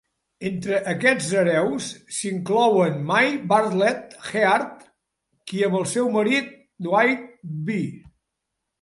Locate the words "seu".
5.97-6.13